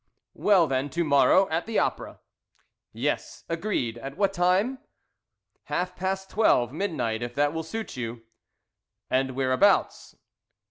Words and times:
"Well, 0.33 0.65
then, 0.65 0.89
to 0.97 1.03
morrow, 1.03 1.47
at 1.49 1.67
the 1.67 1.77
Opera." 1.77 2.19
"Yes, 2.91 3.43
agreed." 3.47 3.99
"At 3.99 4.17
what 4.17 4.33
time?" 4.33 4.79
"Half 5.65 5.95
past 5.95 6.27
twelve 6.27 6.73
midnight, 6.73 7.21
if 7.21 7.35
that 7.35 7.53
will 7.53 7.61
suit 7.61 7.95
you." 7.95 8.23
"And 9.11 9.35
whereabouts?" 9.35 10.15